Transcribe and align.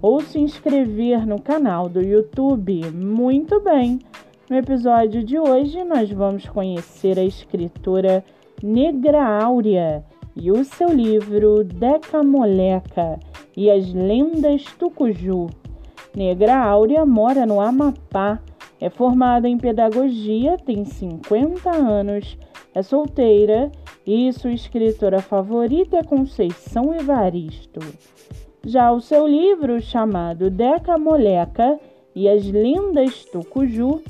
ou 0.00 0.20
se 0.20 0.38
inscrever 0.38 1.26
no 1.26 1.40
canal 1.40 1.88
do 1.88 2.00
YouTube. 2.00 2.90
Muito 2.92 3.60
bem! 3.60 3.98
No 4.48 4.56
episódio 4.56 5.22
de 5.22 5.38
hoje, 5.38 5.84
nós 5.84 6.10
vamos 6.10 6.48
conhecer 6.48 7.18
a 7.18 7.24
escritora 7.24 8.24
Negra 8.62 9.22
Áurea 9.42 10.04
e 10.34 10.50
o 10.50 10.64
seu 10.64 10.88
livro 10.88 11.64
Deca 11.64 12.22
Moleca 12.22 13.18
e 13.56 13.70
as 13.70 13.92
Lendas 13.92 14.64
Tucuju. 14.78 15.48
Negra 16.16 16.56
Áurea 16.56 17.04
mora 17.04 17.44
no 17.44 17.60
Amapá, 17.60 18.40
é 18.80 18.88
formada 18.88 19.48
em 19.48 19.58
pedagogia, 19.58 20.56
tem 20.56 20.84
50 20.84 21.70
anos, 21.70 22.38
é 22.74 22.82
solteira 22.82 23.70
e 24.06 24.32
sua 24.32 24.52
escritora 24.52 25.20
favorita 25.20 25.98
é 25.98 26.02
Conceição 26.02 26.94
Evaristo. 26.94 27.80
Já 28.66 28.90
o 28.92 29.00
seu 29.00 29.26
livro, 29.26 29.80
chamado 29.80 30.50
Deca 30.50 30.98
Moleca 30.98 31.78
e 32.14 32.28
as 32.28 32.44
Lendas 32.44 33.24
Tucuju, 33.24 34.02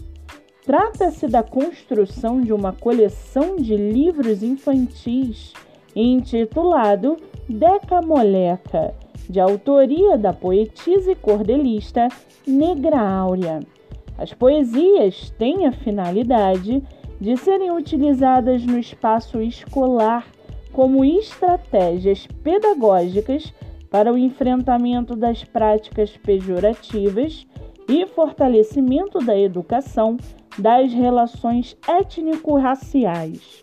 trata-se 0.65 1.29
da 1.29 1.43
construção 1.43 2.41
de 2.41 2.53
uma 2.53 2.73
coleção 2.73 3.57
de 3.57 3.77
livros 3.77 4.43
infantis 4.43 5.53
intitulado 5.95 7.19
Deca 7.49 8.01
Moleca, 8.01 8.95
de 9.29 9.39
autoria 9.39 10.17
da 10.17 10.33
poetisa 10.33 11.13
e 11.13 11.15
cordelista 11.15 12.09
Negra 12.47 13.01
Áurea. 13.01 13.61
As 14.17 14.33
poesias 14.33 15.31
têm 15.39 15.67
a 15.67 15.73
finalidade 15.73 16.83
de 17.21 17.37
serem 17.37 17.71
utilizadas 17.71 18.65
no 18.65 18.79
espaço 18.79 19.43
escolar 19.43 20.27
como 20.73 21.05
estratégias 21.05 22.27
pedagógicas 22.43 23.53
para 23.91 24.13
o 24.13 24.19
enfrentamento 24.19 25.17
das 25.17 25.45
práticas 25.45 26.17
pejorativas 26.17 27.47
e 27.89 28.07
fortalecimento 28.07 29.19
da 29.19 29.39
educação 29.39 30.17
das 30.59 30.93
relações 30.93 31.77
étnico-raciais. 31.87 33.63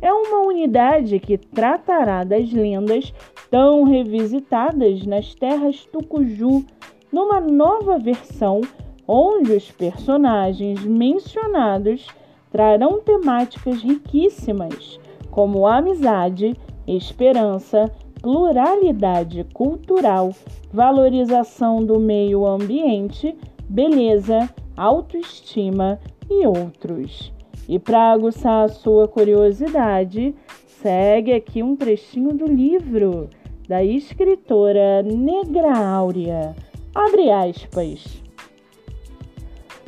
É 0.00 0.12
uma 0.12 0.40
unidade 0.40 1.18
que 1.18 1.38
tratará 1.38 2.22
das 2.22 2.52
lendas 2.52 3.12
tão 3.50 3.84
revisitadas 3.84 5.04
nas 5.06 5.34
terras 5.34 5.84
Tucuju, 5.86 6.64
numa 7.10 7.40
nova 7.40 7.98
versão 7.98 8.60
onde 9.08 9.52
os 9.52 9.70
personagens 9.70 10.84
mencionados 10.84 12.06
trarão 12.50 13.00
temáticas 13.00 13.82
riquíssimas, 13.82 14.98
como 15.30 15.66
amizade, 15.66 16.54
esperança, 16.86 17.90
pluralidade 18.20 19.44
cultural, 19.52 20.32
valorização 20.72 21.84
do 21.84 21.98
meio 21.98 22.46
ambiente, 22.46 23.36
beleza, 23.68 24.48
autoestima 24.76 25.98
e 26.28 26.46
outros. 26.46 27.32
E 27.68 27.78
para 27.78 28.12
aguçar 28.12 28.64
a 28.64 28.68
sua 28.68 29.08
curiosidade, 29.08 30.34
segue 30.66 31.32
aqui 31.32 31.62
um 31.62 31.74
trechinho 31.74 32.32
do 32.32 32.46
livro 32.46 33.28
da 33.68 33.82
escritora 33.82 35.02
Negra 35.02 35.76
Áurea. 35.76 36.54
Abre 36.94 37.30
aspas. 37.30 38.22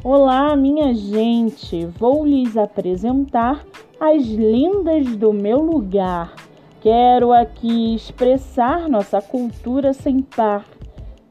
Olá, 0.02 0.54
minha 0.56 0.94
gente! 0.94 1.86
Vou 1.86 2.24
lhes 2.24 2.56
apresentar 2.56 3.64
as 4.00 4.28
lendas 4.28 5.16
do 5.16 5.32
meu 5.32 5.60
lugar 5.60 6.34
Quero 6.80 7.32
aqui 7.32 7.96
expressar 7.96 8.88
nossa 8.88 9.20
cultura 9.20 9.92
sem 9.92 10.20
par. 10.22 10.64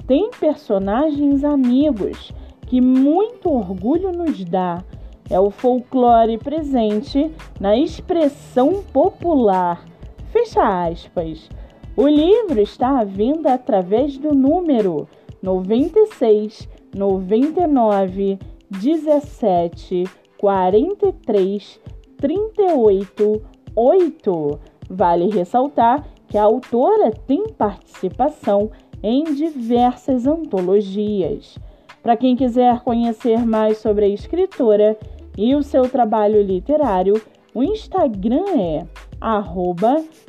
Tem 0.05 0.29
personagens 0.31 1.43
amigos 1.43 2.33
que 2.65 2.81
muito 2.81 3.49
orgulho 3.49 4.11
nos 4.11 4.43
dá. 4.43 4.83
É 5.29 5.39
o 5.39 5.49
folclore 5.49 6.37
presente 6.37 7.31
na 7.59 7.77
expressão 7.77 8.83
popular. 8.91 9.85
Fecha 10.31 10.87
aspas. 10.89 11.49
O 11.95 12.07
livro 12.07 12.61
está 12.61 12.99
à 12.99 13.03
venda 13.05 13.53
através 13.53 14.17
do 14.17 14.33
número 14.33 15.07
96 15.41 16.67
99 16.93 18.37
17 18.69 20.03
43 20.37 21.79
38 22.17 23.41
8. 23.75 24.59
Vale 24.89 25.29
ressaltar 25.29 26.05
que 26.27 26.37
a 26.37 26.43
autora 26.43 27.11
tem 27.11 27.49
participação 27.49 28.71
em 29.01 29.23
diversas 29.23 30.25
antologias. 30.25 31.57
Para 32.01 32.17
quem 32.17 32.35
quiser 32.35 32.81
conhecer 32.81 33.45
mais 33.45 33.77
sobre 33.77 34.05
a 34.05 34.09
escritora 34.09 34.97
e 35.37 35.55
o 35.55 35.63
seu 35.63 35.89
trabalho 35.89 36.41
literário, 36.41 37.21
o 37.53 37.63
Instagram 37.63 38.45
é 38.57 38.85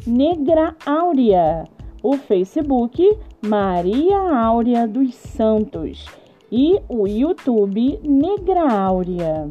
negraáurea, 0.06 1.64
o 2.02 2.16
Facebook 2.16 3.18
Maria 3.44 4.18
Áurea 4.18 4.86
dos 4.88 5.14
Santos 5.14 6.06
e 6.50 6.80
o 6.88 7.06
YouTube 7.06 8.00
Negra 8.02 8.70
Áurea. 8.72 9.50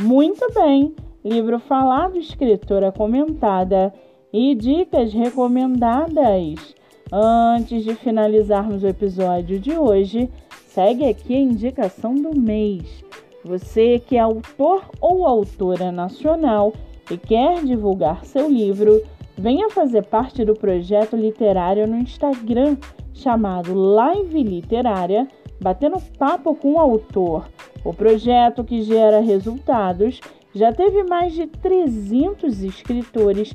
Muito 0.00 0.46
bem, 0.54 0.94
livro 1.24 1.58
falado, 1.58 2.16
escritora 2.16 2.92
comentada 2.92 3.92
e 4.38 4.54
dicas 4.54 5.14
recomendadas. 5.14 6.74
Antes 7.10 7.82
de 7.82 7.94
finalizarmos 7.94 8.82
o 8.82 8.86
episódio 8.86 9.58
de 9.58 9.78
hoje, 9.78 10.30
segue 10.66 11.08
aqui 11.08 11.34
a 11.34 11.40
indicação 11.40 12.14
do 12.14 12.38
mês. 12.38 13.02
Você 13.42 13.98
que 13.98 14.14
é 14.14 14.20
autor 14.20 14.90
ou 15.00 15.26
autora 15.26 15.90
nacional 15.90 16.74
e 17.10 17.16
quer 17.16 17.64
divulgar 17.64 18.26
seu 18.26 18.46
livro, 18.50 19.02
venha 19.38 19.70
fazer 19.70 20.02
parte 20.02 20.44
do 20.44 20.52
projeto 20.52 21.16
literário 21.16 21.86
no 21.86 21.96
Instagram 21.96 22.76
chamado 23.14 23.72
Live 23.72 24.42
Literária, 24.42 25.26
batendo 25.58 25.96
papo 26.18 26.54
com 26.54 26.74
o 26.74 26.78
autor. 26.78 27.48
O 27.82 27.94
projeto 27.94 28.62
que 28.62 28.82
gera 28.82 29.20
resultados 29.20 30.20
já 30.54 30.72
teve 30.72 31.04
mais 31.04 31.32
de 31.32 31.46
300 31.46 32.62
escritores 32.62 33.54